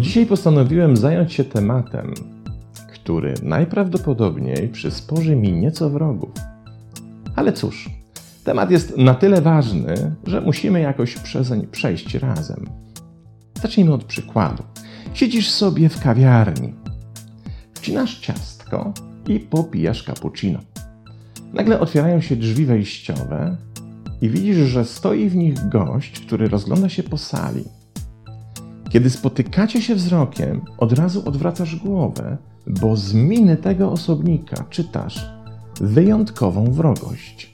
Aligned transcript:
Dzisiaj 0.00 0.26
postanowiłem 0.26 0.96
zająć 0.96 1.32
się 1.32 1.44
tematem, 1.44 2.14
który 2.92 3.34
najprawdopodobniej 3.42 4.68
przysporzy 4.68 5.36
mi 5.36 5.52
nieco 5.52 5.90
wrogów. 5.90 6.30
Ale 7.36 7.52
cóż, 7.52 7.90
temat 8.44 8.70
jest 8.70 8.96
na 8.96 9.14
tyle 9.14 9.40
ważny, 9.40 10.14
że 10.26 10.40
musimy 10.40 10.80
jakoś 10.80 11.16
przezeń 11.16 11.66
przejść 11.66 12.14
razem. 12.14 12.66
Zacznijmy 13.62 13.92
od 13.92 14.04
przykładu. 14.04 14.62
Siedzisz 15.14 15.50
sobie 15.50 15.88
w 15.88 16.02
kawiarni, 16.02 16.74
wcinasz 17.74 18.18
ciastko 18.18 18.92
i 19.30 19.40
popijasz 19.40 20.04
cappuccino. 20.04 20.58
Nagle 21.52 21.80
otwierają 21.80 22.20
się 22.20 22.36
drzwi 22.36 22.66
wejściowe 22.66 23.56
i 24.20 24.28
widzisz, 24.28 24.56
że 24.56 24.84
stoi 24.84 25.28
w 25.28 25.36
nich 25.36 25.68
gość, 25.68 26.20
który 26.20 26.48
rozgląda 26.48 26.88
się 26.88 27.02
po 27.02 27.18
sali. 27.18 27.64
Kiedy 28.90 29.10
spotykacie 29.10 29.82
się 29.82 29.94
wzrokiem, 29.94 30.60
od 30.78 30.92
razu 30.92 31.28
odwracasz 31.28 31.76
głowę, 31.76 32.36
bo 32.66 32.96
z 32.96 33.14
miny 33.14 33.56
tego 33.56 33.92
osobnika 33.92 34.64
czytasz 34.70 35.30
wyjątkową 35.80 36.72
wrogość. 36.72 37.52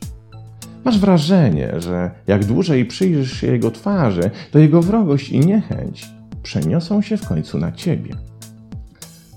Masz 0.85 0.99
wrażenie, 0.99 1.80
że 1.80 2.11
jak 2.27 2.45
dłużej 2.45 2.87
przyjrzysz 2.87 3.33
się 3.41 3.47
jego 3.47 3.71
twarzy, 3.71 4.30
to 4.51 4.59
jego 4.59 4.83
wrogość 4.83 5.29
i 5.29 5.41
niechęć 5.41 6.09
przeniosą 6.43 7.02
się 7.02 7.16
w 7.16 7.29
końcu 7.29 7.59
na 7.59 7.73
ciebie. 7.73 8.15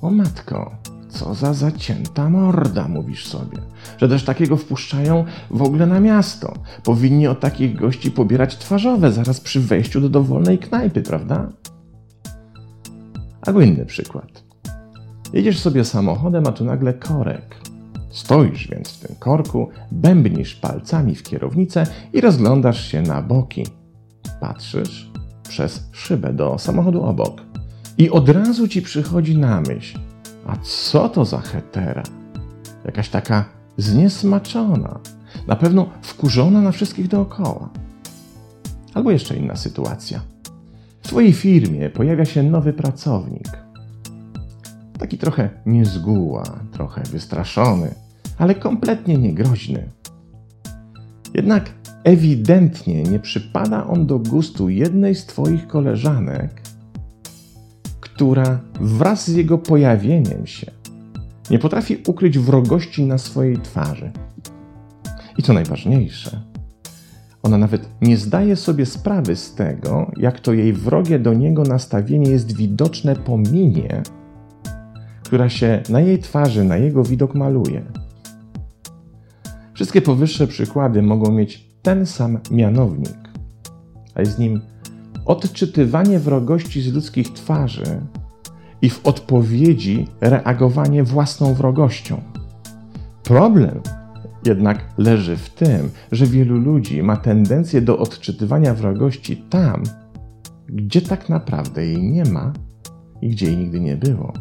O 0.01 0.11
matko, 0.11 0.78
co 1.09 1.33
za 1.33 1.53
zacięta 1.53 2.29
morda, 2.29 2.87
mówisz 2.87 3.27
sobie. 3.27 3.57
Że 3.97 4.09
też 4.09 4.23
takiego 4.23 4.57
wpuszczają 4.57 5.25
w 5.51 5.61
ogóle 5.61 5.85
na 5.85 5.99
miasto. 5.99 6.53
Powinni 6.83 7.27
od 7.27 7.39
takich 7.39 7.75
gości 7.75 8.11
pobierać 8.11 8.57
twarzowe 8.57 9.11
zaraz 9.11 9.39
przy 9.39 9.59
wejściu 9.59 10.01
do 10.01 10.09
dowolnej 10.09 10.57
knajpy, 10.57 11.01
prawda? 11.01 11.49
Albo 13.41 13.61
inny 13.61 13.85
przykład. 13.85 14.43
Jedziesz 15.33 15.59
sobie 15.59 15.85
samochodem, 15.85 16.47
a 16.47 16.51
tu 16.51 16.65
nagle 16.65 16.93
korek. 16.93 17.55
Stoisz 18.09 18.67
więc 18.67 18.89
w 18.89 19.07
tym 19.07 19.15
korku, 19.15 19.69
bębnisz 19.91 20.55
palcami 20.55 21.15
w 21.15 21.23
kierownicę 21.23 21.87
i 22.13 22.21
rozglądasz 22.21 22.91
się 22.91 23.01
na 23.01 23.21
boki. 23.21 23.65
Patrzysz 24.39 25.11
przez 25.49 25.89
szybę 25.91 26.33
do 26.33 26.57
samochodu 26.57 27.03
obok. 27.03 27.41
I 27.97 28.09
od 28.09 28.29
razu 28.29 28.67
ci 28.67 28.81
przychodzi 28.81 29.37
na 29.37 29.61
myśl, 29.61 29.99
a 30.49 30.57
co 30.63 31.09
to 31.09 31.25
za 31.25 31.37
hetera? 31.37 32.03
Jakaś 32.85 33.09
taka 33.09 33.45
zniesmaczona, 33.77 34.99
na 35.47 35.55
pewno 35.55 35.89
wkurzona 36.01 36.61
na 36.61 36.71
wszystkich 36.71 37.07
dookoła. 37.07 37.69
Albo 38.93 39.11
jeszcze 39.11 39.35
inna 39.37 39.55
sytuacja. 39.55 40.21
W 41.01 41.07
Twojej 41.07 41.33
firmie 41.33 41.89
pojawia 41.89 42.25
się 42.25 42.43
nowy 42.43 42.73
pracownik. 42.73 43.47
Taki 44.99 45.17
trochę 45.17 45.49
niezguła, 45.65 46.43
trochę 46.71 47.03
wystraszony, 47.03 47.93
ale 48.37 48.55
kompletnie 48.55 49.17
niegroźny. 49.17 49.89
Jednak 51.33 51.69
ewidentnie 52.03 53.03
nie 53.03 53.19
przypada 53.19 53.87
on 53.87 54.07
do 54.07 54.19
gustu 54.19 54.69
jednej 54.69 55.15
z 55.15 55.25
Twoich 55.25 55.67
koleżanek, 55.67 56.58
która 58.19 58.59
wraz 58.79 59.27
z 59.27 59.35
jego 59.35 59.57
pojawieniem 59.57 60.47
się 60.47 60.71
nie 61.49 61.59
potrafi 61.59 61.97
ukryć 62.07 62.39
wrogości 62.39 63.05
na 63.05 63.17
swojej 63.17 63.57
twarzy. 63.57 64.11
I 65.37 65.43
co 65.43 65.53
najważniejsze, 65.53 66.41
ona 67.43 67.57
nawet 67.57 67.89
nie 68.01 68.17
zdaje 68.17 68.55
sobie 68.55 68.85
sprawy 68.85 69.35
z 69.35 69.55
tego, 69.55 70.11
jak 70.17 70.39
to 70.39 70.53
jej 70.53 70.73
wrogie 70.73 71.19
do 71.19 71.33
niego 71.33 71.63
nastawienie 71.63 72.31
jest 72.31 72.55
widoczne 72.55 73.15
po 73.15 73.37
minie, 73.37 74.03
która 75.23 75.49
się 75.49 75.83
na 75.89 75.99
jej 75.99 76.19
twarzy, 76.19 76.63
na 76.63 76.77
jego 76.77 77.03
widok 77.03 77.35
maluje. 77.35 77.81
Wszystkie 79.73 80.01
powyższe 80.01 80.47
przykłady 80.47 81.01
mogą 81.01 81.31
mieć 81.31 81.69
ten 81.81 82.05
sam 82.05 82.39
mianownik, 82.51 83.29
a 84.15 84.19
jest 84.19 84.39
nim 84.39 84.61
odczytywanie 85.29 86.19
wrogości 86.19 86.81
z 86.81 86.93
ludzkich 86.93 87.33
twarzy 87.33 88.01
i 88.81 88.89
w 88.89 89.05
odpowiedzi 89.07 90.07
reagowanie 90.21 91.03
własną 91.03 91.53
wrogością. 91.53 92.21
Problem 93.23 93.81
jednak 94.45 94.79
leży 94.97 95.37
w 95.37 95.49
tym, 95.49 95.89
że 96.11 96.25
wielu 96.25 96.57
ludzi 96.57 97.03
ma 97.03 97.17
tendencję 97.17 97.81
do 97.81 97.97
odczytywania 97.97 98.73
wrogości 98.73 99.37
tam, 99.49 99.83
gdzie 100.67 101.01
tak 101.01 101.29
naprawdę 101.29 101.85
jej 101.85 102.03
nie 102.11 102.25
ma 102.25 102.53
i 103.21 103.29
gdzie 103.29 103.45
jej 103.45 103.57
nigdy 103.57 103.79
nie 103.79 103.97
było, 103.97 104.33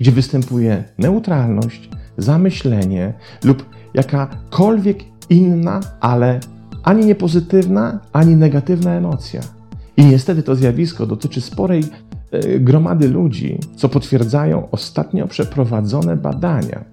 gdzie 0.00 0.12
występuje 0.12 0.84
neutralność, 0.98 1.90
zamyślenie 2.18 3.14
lub 3.44 3.66
jakakolwiek 3.94 4.98
inna, 5.30 5.80
ale 6.00 6.40
ani 6.82 7.06
niepozytywna, 7.06 8.00
ani 8.12 8.36
negatywna 8.36 8.90
emocja. 8.90 9.55
I 9.96 10.04
niestety 10.04 10.42
to 10.42 10.54
zjawisko 10.54 11.06
dotyczy 11.06 11.40
sporej 11.40 11.84
e, 12.30 12.58
gromady 12.60 13.08
ludzi, 13.08 13.58
co 13.76 13.88
potwierdzają 13.88 14.70
ostatnio 14.70 15.28
przeprowadzone 15.28 16.16
badania, 16.16 16.84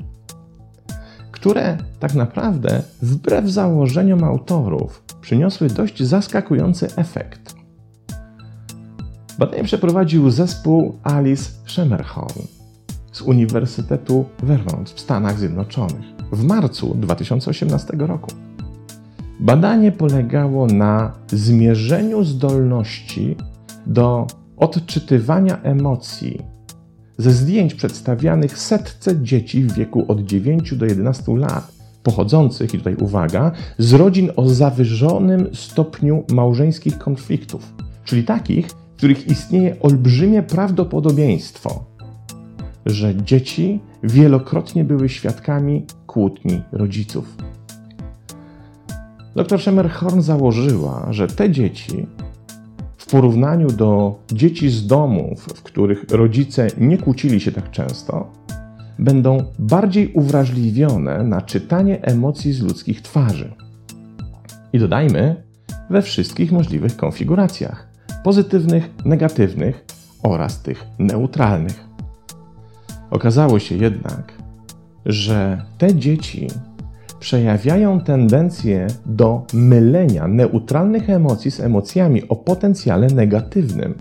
które 1.31 1.77
tak 1.99 2.13
naprawdę, 2.13 2.83
wbrew 3.01 3.49
założeniom 3.49 4.23
autorów, 4.23 5.03
przyniosły 5.21 5.67
dość 5.67 6.03
zaskakujący 6.03 6.87
efekt. 6.95 7.55
Badanie 9.39 9.63
przeprowadził 9.63 10.29
zespół 10.29 10.99
Alice 11.03 11.51
Schemerhorn 11.65 12.41
z 13.11 13.21
Uniwersytetu 13.21 14.25
Vermont 14.43 14.89
w 14.89 14.99
Stanach 14.99 15.39
Zjednoczonych 15.39 16.05
w 16.31 16.43
marcu 16.43 16.95
2018 16.95 17.93
roku. 17.97 18.31
Badanie 19.43 19.91
polegało 19.91 20.67
na 20.67 21.13
zmierzeniu 21.27 22.23
zdolności 22.23 23.35
do 23.85 24.27
odczytywania 24.57 25.61
emocji 25.61 26.41
ze 27.17 27.31
zdjęć 27.31 27.73
przedstawianych 27.73 28.57
setce 28.57 29.21
dzieci 29.21 29.63
w 29.63 29.73
wieku 29.73 30.05
od 30.07 30.21
9 30.21 30.75
do 30.75 30.85
11 30.85 31.37
lat, 31.37 31.71
pochodzących, 32.03 32.73
i 32.73 32.77
tutaj 32.77 32.95
uwaga, 32.95 33.51
z 33.77 33.93
rodzin 33.93 34.29
o 34.35 34.49
zawyżonym 34.49 35.47
stopniu 35.53 36.23
małżeńskich 36.31 36.97
konfliktów, 36.97 37.73
czyli 38.05 38.23
takich, 38.23 38.67
w 38.67 38.97
których 38.97 39.27
istnieje 39.27 39.79
olbrzymie 39.79 40.43
prawdopodobieństwo, 40.43 41.85
że 42.85 43.15
dzieci 43.15 43.79
wielokrotnie 44.03 44.83
były 44.83 45.09
świadkami 45.09 45.85
kłótni 46.07 46.61
rodziców. 46.71 47.52
Dr 49.35 49.61
Schemerhorn 49.61 50.21
założyła, 50.21 51.07
że 51.09 51.27
te 51.27 51.51
dzieci, 51.51 52.07
w 52.97 53.05
porównaniu 53.05 53.67
do 53.67 54.19
dzieci 54.31 54.69
z 54.69 54.87
domów, 54.87 55.43
w 55.43 55.63
których 55.63 56.05
rodzice 56.11 56.67
nie 56.77 56.97
kłócili 56.97 57.39
się 57.39 57.51
tak 57.51 57.71
często, 57.71 58.31
będą 58.99 59.37
bardziej 59.59 60.13
uwrażliwione 60.13 61.23
na 61.23 61.41
czytanie 61.41 62.01
emocji 62.01 62.53
z 62.53 62.61
ludzkich 62.61 63.01
twarzy. 63.01 63.53
I 64.73 64.79
dodajmy, 64.79 65.43
we 65.89 66.01
wszystkich 66.01 66.51
możliwych 66.51 66.97
konfiguracjach 66.97 67.87
pozytywnych, 68.23 68.89
negatywnych 69.05 69.85
oraz 70.23 70.61
tych 70.61 70.85
neutralnych. 70.99 71.87
Okazało 73.11 73.59
się 73.59 73.75
jednak, 73.75 74.33
że 75.05 75.65
te 75.77 75.95
dzieci 75.95 76.47
przejawiają 77.23 77.99
tendencję 77.99 78.87
do 79.05 79.45
mylenia 79.53 80.27
neutralnych 80.27 81.09
emocji 81.09 81.51
z 81.51 81.59
emocjami 81.59 82.27
o 82.27 82.35
potencjale 82.35 83.07
negatywnym. 83.07 83.93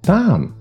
Tam, 0.00 0.52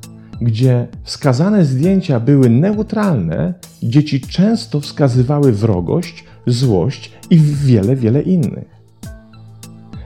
gdzie 0.42 0.88
wskazane 1.04 1.66
zdjęcia 1.66 2.20
były 2.20 2.50
neutralne, 2.50 3.54
dzieci 3.84 4.22
często 4.22 4.80
wskazywały 4.80 5.52
wrogość, 5.52 6.26
złość 6.48 7.12
i 7.30 7.38
wiele, 7.40 7.96
wiele 7.96 8.22
innych. 8.22 8.70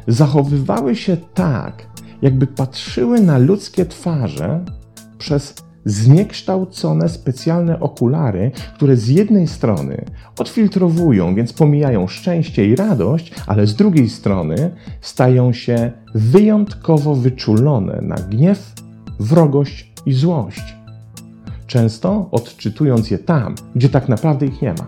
Zachowywały 0.07 0.95
się 0.95 1.17
tak, 1.33 1.87
jakby 2.21 2.47
patrzyły 2.47 3.21
na 3.21 3.37
ludzkie 3.37 3.85
twarze 3.85 4.65
przez 5.17 5.55
zniekształcone 5.85 7.09
specjalne 7.09 7.79
okulary, 7.79 8.51
które 8.75 8.95
z 8.95 9.07
jednej 9.07 9.47
strony 9.47 10.05
odfiltrowują, 10.39 11.35
więc 11.35 11.53
pomijają 11.53 12.07
szczęście 12.07 12.67
i 12.67 12.75
radość, 12.75 13.33
ale 13.47 13.67
z 13.67 13.75
drugiej 13.75 14.09
strony 14.09 14.75
stają 15.01 15.53
się 15.53 15.91
wyjątkowo 16.15 17.15
wyczulone 17.15 18.01
na 18.01 18.15
gniew, 18.15 18.73
wrogość 19.19 19.91
i 20.05 20.13
złość. 20.13 20.75
Często 21.67 22.29
odczytując 22.31 23.11
je 23.11 23.19
tam, 23.19 23.55
gdzie 23.75 23.89
tak 23.89 24.09
naprawdę 24.09 24.45
ich 24.45 24.61
nie 24.61 24.73
ma. 24.73 24.87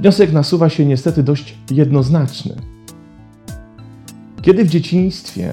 Wniosek 0.00 0.32
nasuwa 0.32 0.68
się 0.68 0.86
niestety 0.86 1.22
dość 1.22 1.58
jednoznaczny. 1.70 2.56
Kiedy 4.42 4.64
w 4.64 4.68
dzieciństwie 4.68 5.52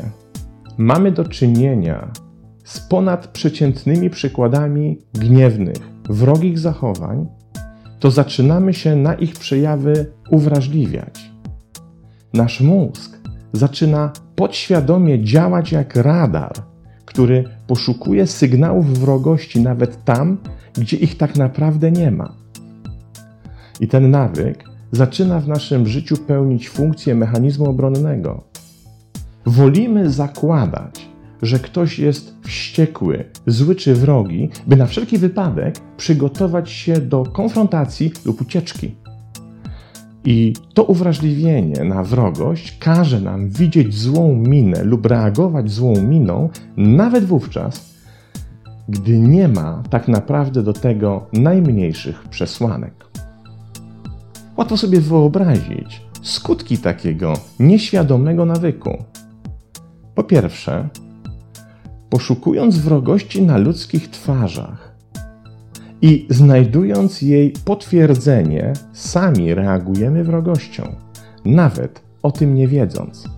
mamy 0.78 1.12
do 1.12 1.24
czynienia 1.26 2.12
z 2.70 2.80
ponadprzeciętnymi 2.80 4.10
przykładami 4.10 4.98
gniewnych, 5.14 5.78
wrogich 6.10 6.60
zachowań, 6.60 7.28
to 8.00 8.12
zaczynamy 8.12 8.74
się 8.74 8.96
na 8.96 9.14
ich 9.14 9.34
przejawy 9.34 10.06
uwrażliwiać. 10.32 11.32
Nasz 12.34 12.62
mózg 12.62 13.18
zaczyna 13.54 14.12
podświadomie 14.36 15.24
działać 15.24 15.72
jak 15.72 15.96
radar, 15.96 16.54
który 17.06 17.44
poszukuje 17.68 18.28
sygnałów 18.28 19.00
wrogości 19.00 19.62
nawet 19.62 20.06
tam, 20.06 20.38
gdzie 20.74 20.98
ich 20.98 21.18
tak 21.18 21.36
naprawdę 21.36 21.92
nie 21.92 22.12
ma. 22.12 22.34
I 23.80 23.88
ten 23.88 24.12
nawyk 24.12 24.64
zaczyna 24.92 25.40
w 25.40 25.48
naszym 25.48 25.88
życiu 25.88 26.18
pełnić 26.18 26.70
funkcję 26.70 27.16
mechanizmu 27.16 27.70
obronnego. 27.70 28.44
Wolimy 29.46 30.10
zakładać, 30.10 31.09
że 31.42 31.60
ktoś 31.60 32.00
jest 32.00 32.36
wściekły, 32.44 33.26
zły 33.48 33.76
czy 33.76 33.96
wrogi, 33.96 34.50
by 34.68 34.76
na 34.76 34.86
wszelki 34.86 35.18
wypadek 35.18 35.76
przygotować 35.98 36.70
się 36.70 36.94
do 36.94 37.24
konfrontacji 37.24 38.12
lub 38.26 38.42
ucieczki. 38.42 38.96
I 40.26 40.54
to 40.74 40.84
uwrażliwienie 40.84 41.84
na 41.84 42.04
wrogość 42.04 42.78
każe 42.78 43.22
nam 43.22 43.50
widzieć 43.50 43.96
złą 43.98 44.36
minę 44.36 44.84
lub 44.84 45.06
reagować 45.06 45.72
złą 45.72 46.02
miną, 46.02 46.50
nawet 46.78 47.26
wówczas, 47.26 47.96
gdy 48.90 49.20
nie 49.20 49.48
ma 49.48 49.84
tak 49.90 50.08
naprawdę 50.08 50.64
do 50.64 50.74
tego 50.74 51.28
najmniejszych 51.34 52.24
przesłanek. 52.30 53.06
Łatwo 54.58 54.78
sobie 54.78 55.02
wyobrazić 55.02 56.02
skutki 56.22 56.78
takiego 56.78 57.34
nieświadomego 57.60 58.46
nawyku. 58.46 59.04
Po 60.16 60.24
pierwsze, 60.24 60.90
poszukując 62.10 62.78
wrogości 62.78 63.42
na 63.42 63.58
ludzkich 63.58 64.10
twarzach 64.10 64.90
i 66.02 66.28
znajdując 66.30 67.22
jej 67.22 67.54
potwierdzenie, 67.66 68.74
sami 68.94 69.54
reagujemy 69.54 70.24
wrogością, 70.24 70.96
nawet 71.46 72.02
o 72.24 72.32
tym 72.32 72.56
nie 72.56 72.68
wiedząc. 72.68 73.30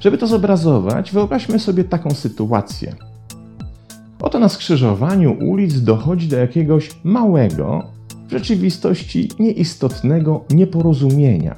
Żeby 0.00 0.18
to 0.18 0.26
zobrazować, 0.26 1.12
wyobraźmy 1.12 1.58
sobie 1.58 1.84
taką 1.84 2.10
sytuację. 2.10 2.94
Oto 4.20 4.38
na 4.38 4.48
skrzyżowaniu 4.48 5.36
ulic 5.40 5.80
dochodzi 5.80 6.28
do 6.28 6.36
jakiegoś 6.36 6.90
małego, 7.04 7.82
w 8.28 8.30
rzeczywistości 8.30 9.28
nieistotnego 9.38 10.44
nieporozumienia. 10.50 11.56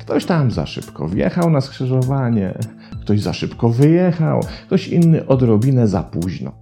Ktoś 0.00 0.24
tam 0.24 0.50
za 0.50 0.66
szybko 0.66 1.08
wjechał 1.08 1.50
na 1.50 1.60
skrzyżowanie, 1.60 2.58
ktoś 3.06 3.20
za 3.20 3.32
szybko 3.32 3.68
wyjechał, 3.68 4.40
ktoś 4.66 4.88
inny 4.88 5.26
odrobinę 5.26 5.88
za 5.88 6.02
późno. 6.02 6.52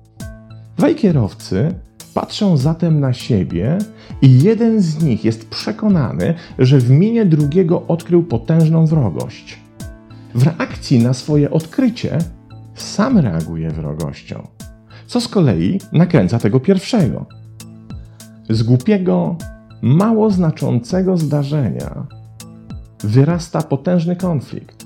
Dwaj 0.76 0.94
kierowcy 0.94 1.74
patrzą 2.14 2.56
zatem 2.56 3.00
na 3.00 3.12
siebie 3.12 3.78
i 4.22 4.42
jeden 4.42 4.80
z 4.80 5.02
nich 5.02 5.24
jest 5.24 5.48
przekonany, 5.48 6.34
że 6.58 6.78
w 6.78 6.90
minie 6.90 7.26
drugiego 7.26 7.86
odkrył 7.88 8.22
potężną 8.22 8.86
wrogość. 8.86 9.58
W 10.34 10.42
reakcji 10.42 10.98
na 10.98 11.12
swoje 11.14 11.50
odkrycie 11.50 12.18
sam 12.74 13.18
reaguje 13.18 13.70
wrogością, 13.70 14.46
co 15.06 15.20
z 15.20 15.28
kolei 15.28 15.80
nakręca 15.92 16.38
tego 16.38 16.60
pierwszego. 16.60 17.26
Z 18.50 18.62
głupiego, 18.62 19.36
mało 19.82 20.30
znaczącego 20.30 21.16
zdarzenia 21.16 22.06
wyrasta 23.04 23.62
potężny 23.62 24.16
konflikt. 24.16 24.83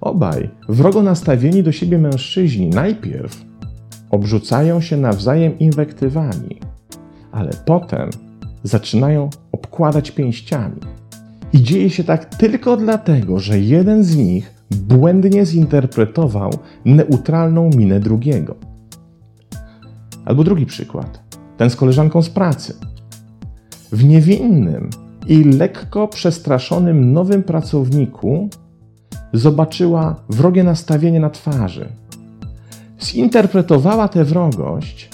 Obaj 0.00 0.50
wrogo 0.68 1.02
nastawieni 1.02 1.62
do 1.62 1.72
siebie 1.72 1.98
mężczyźni 1.98 2.68
najpierw 2.68 3.44
obrzucają 4.10 4.80
się 4.80 4.96
nawzajem 4.96 5.58
inwektywami, 5.58 6.60
ale 7.32 7.50
potem 7.66 8.10
zaczynają 8.62 9.30
obkładać 9.52 10.10
pięściami. 10.10 10.80
I 11.52 11.62
dzieje 11.62 11.90
się 11.90 12.04
tak 12.04 12.24
tylko 12.24 12.76
dlatego, 12.76 13.38
że 13.38 13.60
jeden 13.60 14.04
z 14.04 14.16
nich 14.16 14.54
błędnie 14.70 15.46
zinterpretował 15.46 16.50
neutralną 16.84 17.70
minę 17.76 18.00
drugiego. 18.00 18.54
Albo 20.24 20.44
drugi 20.44 20.66
przykład 20.66 21.20
ten 21.56 21.70
z 21.70 21.76
koleżanką 21.76 22.22
z 22.22 22.30
pracy. 22.30 22.74
W 23.92 24.04
niewinnym 24.04 24.90
i 25.26 25.44
lekko 25.44 26.08
przestraszonym 26.08 27.12
nowym 27.12 27.42
pracowniku 27.42 28.48
zobaczyła 29.38 30.16
wrogie 30.28 30.64
nastawienie 30.64 31.20
na 31.20 31.30
twarzy. 31.30 31.88
Zinterpretowała 33.00 34.08
tę 34.08 34.24
wrogość 34.24 35.10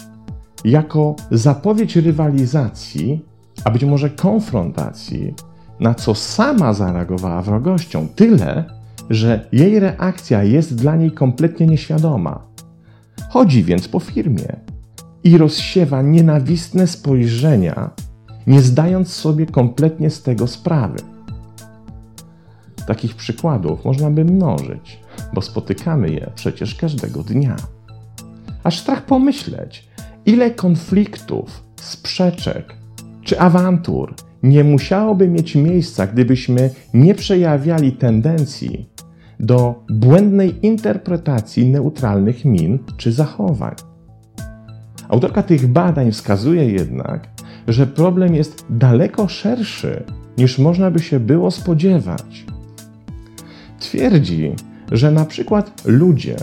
jako 0.64 1.16
zapowiedź 1.30 1.96
rywalizacji, 1.96 3.24
a 3.64 3.70
być 3.70 3.84
może 3.84 4.10
konfrontacji, 4.10 5.34
na 5.80 5.94
co 5.94 6.14
sama 6.14 6.72
zareagowała 6.72 7.42
wrogością, 7.42 8.08
tyle, 8.16 8.64
że 9.10 9.48
jej 9.52 9.78
reakcja 9.78 10.42
jest 10.42 10.74
dla 10.74 10.96
niej 10.96 11.10
kompletnie 11.10 11.66
nieświadoma. 11.66 12.42
Chodzi 13.30 13.64
więc 13.64 13.88
po 13.88 14.00
firmie, 14.00 14.56
i 15.24 15.38
rozsiewa 15.38 16.02
nienawistne 16.02 16.86
spojrzenia, 16.86 17.90
nie 18.46 18.60
zdając 18.60 19.12
sobie 19.12 19.46
kompletnie 19.46 20.10
z 20.10 20.22
tego 20.22 20.46
sprawy. 20.46 20.98
Takich 22.86 23.14
przykładów 23.14 23.84
można 23.84 24.10
by 24.10 24.24
mnożyć, 24.24 25.00
bo 25.34 25.42
spotykamy 25.42 26.10
je 26.10 26.30
przecież 26.34 26.74
każdego 26.74 27.22
dnia. 27.22 27.56
Aż 28.64 28.78
strach 28.78 29.06
pomyśleć, 29.06 29.88
ile 30.26 30.50
konfliktów, 30.50 31.62
sprzeczek 31.76 32.76
czy 33.22 33.40
awantur 33.40 34.14
nie 34.42 34.64
musiałoby 34.64 35.28
mieć 35.28 35.54
miejsca, 35.54 36.06
gdybyśmy 36.06 36.70
nie 36.94 37.14
przejawiali 37.14 37.92
tendencji 37.92 38.88
do 39.40 39.84
błędnej 39.90 40.66
interpretacji 40.66 41.66
neutralnych 41.66 42.44
min 42.44 42.78
czy 42.96 43.12
zachowań. 43.12 43.74
Autorka 45.08 45.42
tych 45.42 45.66
badań 45.66 46.12
wskazuje 46.12 46.70
jednak, 46.72 47.28
że 47.68 47.86
problem 47.86 48.34
jest 48.34 48.66
daleko 48.70 49.28
szerszy 49.28 50.04
niż 50.38 50.58
można 50.58 50.90
by 50.90 50.98
się 50.98 51.20
było 51.20 51.50
spodziewać. 51.50 52.46
Twierdzi, 53.82 54.52
że 54.92 55.10
na 55.10 55.24
przykład 55.24 55.82
ludzie 55.84 56.36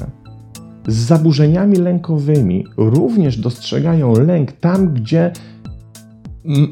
z 0.88 0.96
zaburzeniami 0.96 1.78
lękowymi 1.78 2.66
również 2.78 3.38
dostrzegają 3.38 4.14
lęk 4.14 4.52
tam, 4.52 4.94
gdzie 4.94 5.32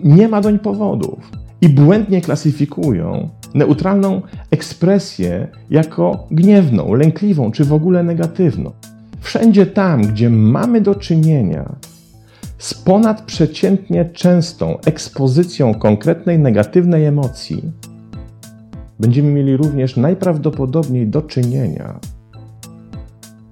nie 0.04 0.28
ma 0.28 0.42
doń 0.42 0.60
powodów 0.60 1.32
i 1.62 1.70
błędnie 1.70 2.22
klasyfikują 2.22 3.30
neutralną 3.54 4.22
ekspresję 4.52 5.48
jako 5.70 6.28
gniewną, 6.32 6.94
lękliwą 6.94 7.52
czy 7.52 7.66
w 7.66 7.74
ogóle 7.74 8.04
negatywną. 8.04 8.72
Wszędzie 9.20 9.66
tam, 9.66 10.02
gdzie 10.02 10.30
mamy 10.30 10.82
do 10.82 10.96
czynienia 10.96 11.76
z 12.58 12.74
ponadprzeciętnie 12.74 14.06
częstą 14.06 14.80
ekspozycją 14.86 15.74
konkretnej 15.74 16.40
negatywnej 16.40 17.06
emocji, 17.06 17.64
będziemy 19.00 19.32
mieli 19.32 19.58
również 19.58 19.96
najprawdopodobniej 19.96 21.08
do 21.08 21.22
czynienia 21.22 22.00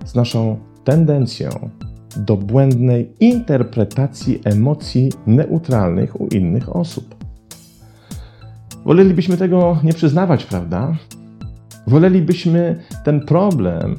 z 0.05 0.15
naszą 0.15 0.57
tendencją 0.83 1.49
do 2.17 2.37
błędnej 2.37 3.13
interpretacji 3.19 4.41
emocji 4.43 5.11
neutralnych 5.27 6.21
u 6.21 6.27
innych 6.27 6.75
osób. 6.75 7.15
Wolelibyśmy 8.85 9.37
tego 9.37 9.77
nie 9.83 9.93
przyznawać, 9.93 10.43
prawda? 10.43 10.95
Wolelibyśmy 11.87 12.83
ten 13.03 13.21
problem 13.21 13.97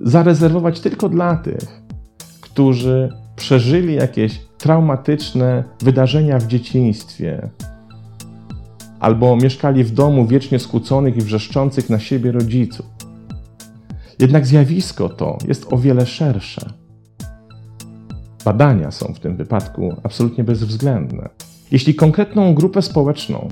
zarezerwować 0.00 0.80
tylko 0.80 1.08
dla 1.08 1.36
tych, 1.36 1.82
którzy 2.40 3.12
przeżyli 3.36 3.94
jakieś 3.94 4.40
traumatyczne 4.58 5.64
wydarzenia 5.80 6.38
w 6.38 6.46
dzieciństwie, 6.46 7.48
albo 9.04 9.36
mieszkali 9.36 9.84
w 9.84 9.90
domu 9.90 10.26
wiecznie 10.26 10.58
skłóconych 10.58 11.16
i 11.16 11.20
wrzeszczących 11.20 11.90
na 11.90 11.98
siebie 11.98 12.32
rodziców. 12.32 12.86
Jednak 14.18 14.46
zjawisko 14.46 15.08
to 15.08 15.38
jest 15.48 15.72
o 15.72 15.78
wiele 15.78 16.06
szersze. 16.06 16.72
Badania 18.44 18.90
są 18.90 19.14
w 19.14 19.20
tym 19.20 19.36
wypadku 19.36 19.96
absolutnie 20.02 20.44
bezwzględne. 20.44 21.28
Jeśli 21.72 21.94
konkretną 21.94 22.54
grupę 22.54 22.82
społeczną 22.82 23.48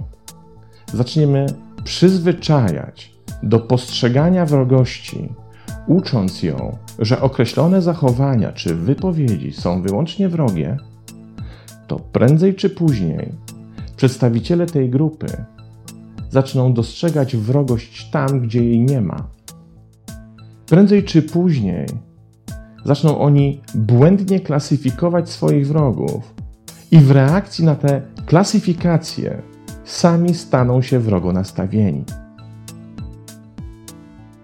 zaczniemy 0.92 1.47
przyzwyczajać 1.85 3.12
do 3.42 3.59
postrzegania 3.59 4.47
wrogości 4.47 5.28
ucząc 5.87 6.42
ją, 6.42 6.76
że 6.99 7.21
określone 7.21 7.82
zachowania 7.82 8.52
czy 8.52 8.75
wypowiedzi 8.75 9.52
są 9.52 9.82
wyłącznie 9.82 10.28
wrogie, 10.28 10.76
to 11.87 11.99
prędzej 11.99 12.54
czy 12.54 12.71
później 12.71 13.32
przedstawiciele 14.02 14.66
tej 14.66 14.90
grupy 14.90 15.26
zaczną 16.30 16.75
dostrzegać 16.75 17.37
wrogość 17.37 18.11
tam, 18.11 18.40
gdzie 18.40 18.64
jej 18.64 18.80
nie 18.80 19.00
ma. 19.00 19.28
Prędzej 20.66 21.04
czy 21.04 21.23
później 21.23 21.87
zaczną 22.85 23.18
oni 23.18 23.61
błędnie 23.75 24.40
klasyfikować 24.40 25.30
swoich 25.30 25.68
wrogów 25.68 26.35
i 26.90 26.99
w 26.99 27.11
reakcji 27.11 27.64
na 27.64 27.75
te 27.75 28.02
klasyfikacje 28.26 29.42
sami 29.85 30.35
staną 30.35 30.82
się 30.82 30.99
wrogo 30.99 31.32
nastawieni. 31.32 32.04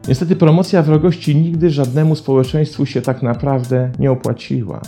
Niestety 0.08 0.36
promocja 0.36 0.82
wrogości 0.82 1.36
nigdy 1.36 1.70
żadnemu 1.70 2.14
społeczeństwu 2.14 2.86
się 2.86 3.02
tak 3.02 3.22
naprawdę 3.22 3.92
nie 3.98 4.10
opłaciła, 4.10 4.80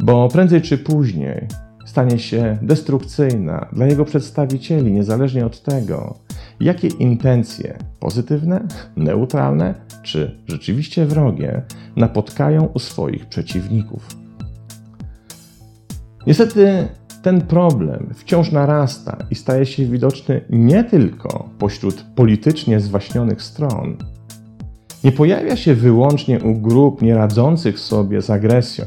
bo 0.00 0.28
prędzej 0.28 0.62
czy 0.62 0.78
później 0.78 1.48
stanie 1.94 2.18
się 2.18 2.58
destrukcyjna 2.62 3.66
dla 3.72 3.86
jego 3.86 4.04
przedstawicieli, 4.04 4.92
niezależnie 4.92 5.46
od 5.46 5.62
tego, 5.62 6.14
jakie 6.60 6.88
intencje 6.88 7.78
pozytywne, 8.00 8.66
neutralne 8.96 9.74
czy 10.02 10.38
rzeczywiście 10.46 11.06
wrogie 11.06 11.62
napotkają 11.96 12.64
u 12.64 12.78
swoich 12.78 13.26
przeciwników. 13.26 14.08
Niestety 16.26 16.88
ten 17.22 17.40
problem 17.40 18.14
wciąż 18.14 18.52
narasta 18.52 19.16
i 19.30 19.34
staje 19.34 19.66
się 19.66 19.86
widoczny 19.86 20.40
nie 20.50 20.84
tylko 20.84 21.48
pośród 21.58 22.04
politycznie 22.14 22.80
zwaśnionych 22.80 23.42
stron. 23.42 23.96
Nie 25.04 25.12
pojawia 25.12 25.56
się 25.56 25.74
wyłącznie 25.74 26.40
u 26.40 26.54
grup 26.54 27.02
nieradzących 27.02 27.78
sobie 27.80 28.22
z 28.22 28.30
agresją, 28.30 28.84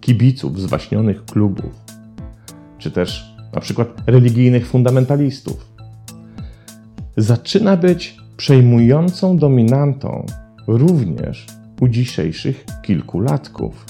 kibiców 0.00 0.60
zwaśnionych 0.60 1.24
klubów, 1.24 1.81
czy 2.82 2.90
też 2.90 3.34
na 3.54 3.60
przykład 3.60 3.88
religijnych 4.06 4.66
fundamentalistów. 4.66 5.72
Zaczyna 7.16 7.76
być 7.76 8.16
przejmującą 8.36 9.36
dominantą 9.36 10.26
również 10.66 11.46
u 11.80 11.88
dzisiejszych 11.88 12.64
kilkulatków. 12.82 13.86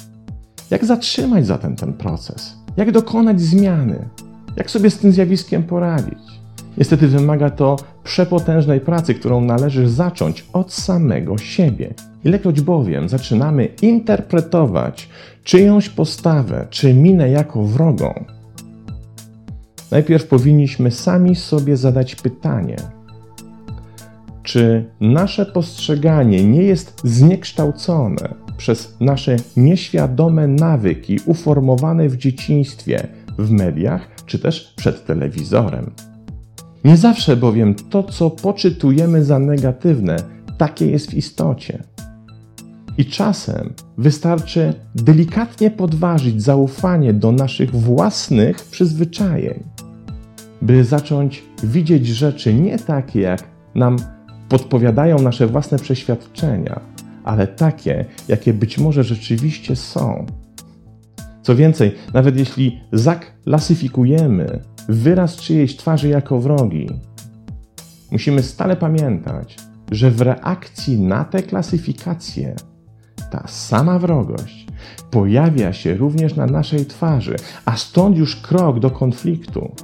Jak 0.71 0.85
zatrzymać 0.85 1.47
zatem 1.47 1.77
ten 1.77 1.93
proces? 1.93 2.57
Jak 2.77 2.93
dokonać 2.93 3.41
zmiany? 3.41 4.09
Jak 4.57 4.71
sobie 4.71 4.91
z 4.91 4.99
tym 4.99 5.13
zjawiskiem 5.13 5.63
poradzić? 5.63 6.19
Niestety 6.79 7.09
wymaga 7.09 7.51
to 7.51 7.77
przepotężnej 8.05 8.81
pracy, 8.81 9.15
którą 9.15 9.41
należy 9.41 9.89
zacząć 9.89 10.47
od 10.53 10.73
samego 10.73 11.39
siebie. 11.39 11.95
Ilekroć 12.25 12.61
bowiem 12.61 13.09
zaczynamy 13.09 13.69
interpretować 13.83 15.09
czyjąś 15.45 15.89
postawę 15.89 16.67
czy 16.71 16.95
minę 16.95 17.31
jako 17.31 17.65
wrogą, 17.65 18.25
najpierw 19.93 20.27
powinniśmy 20.27 20.91
sami 20.91 21.37
sobie 21.37 21.77
zadać 21.77 22.17
pytanie, 22.17 22.77
czy 24.43 24.91
nasze 25.01 25.47
postrzeganie 25.47 26.45
nie 26.45 26.63
jest 26.63 27.01
zniekształcone 27.05 28.35
przez 28.57 28.97
nasze 29.01 29.37
nieświadome 29.57 30.47
nawyki 30.47 31.19
uformowane 31.27 32.09
w 32.09 32.17
dzieciństwie, 32.17 33.09
w 33.39 33.51
mediach 33.51 34.09
czy 34.27 34.39
też 34.39 34.75
przed 34.77 35.07
telewizorem. 35.07 35.91
Nie 36.85 36.97
zawsze 36.97 37.37
bowiem 37.37 37.75
to, 37.75 38.03
co 38.03 38.31
poczytujemy 38.31 39.25
za 39.25 39.39
negatywne, 39.39 40.17
takie 40.59 40.87
jest 40.87 41.11
w 41.11 41.15
istocie. 41.15 41.83
I 42.99 43.07
czasem 43.07 43.73
wystarczy 43.99 44.75
delikatnie 44.95 45.71
podważyć 45.71 46.43
zaufanie 46.43 47.13
do 47.13 47.33
naszych 47.33 47.71
własnych 47.71 48.57
przyzwyczajeń, 48.57 49.72
by 50.63 50.85
zacząć 50.85 51.45
widzieć 51.63 52.07
rzeczy 52.07 52.55
nie 52.55 52.79
takie, 52.79 53.21
jak 53.21 53.43
nam 53.75 53.97
podpowiadają 54.49 55.19
nasze 55.19 55.47
własne 55.47 55.79
przeświadczenia, 55.79 56.81
ale 57.25 57.47
takie, 57.47 58.05
jakie 58.29 58.55
być 58.55 58.79
może 58.79 59.05
rzeczywiście 59.05 59.77
są. 59.77 60.27
Co 61.43 61.57
więcej, 61.57 61.95
nawet 62.15 62.39
jeśli 62.39 62.81
zaklasyfikujemy 62.93 64.61
wyraz 64.89 65.37
czyjejś 65.37 65.77
twarzy 65.77 66.09
jako 66.09 66.41
wrogi, 66.41 66.89
musimy 68.11 68.43
stale 68.43 68.77
pamiętać, 68.77 69.57
że 69.91 70.11
w 70.11 70.21
reakcji 70.21 71.01
na 71.01 71.25
te 71.25 71.43
klasyfikacje 71.43 72.57
ta 73.31 73.49
sama 73.49 73.99
wrogość 73.99 74.67
pojawia 75.11 75.73
się 75.73 75.95
również 75.95 76.37
na 76.37 76.47
naszej 76.47 76.87
twarzy, 76.87 77.37
a 77.65 77.77
stąd 77.77 78.17
już 78.17 78.37
krok 78.37 78.81
do 78.81 78.91
konfliktu. 78.91 79.75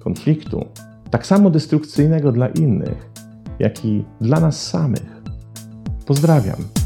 Konfliktu 0.00 0.66
tak 1.10 1.26
samo 1.26 1.50
destrukcyjnego 1.50 2.32
dla 2.32 2.48
innych, 2.48 3.10
jak 3.58 3.84
i 3.84 4.04
dla 4.20 4.40
nas 4.40 4.68
samych. 4.68 5.22
Pozdrawiam. 6.06 6.79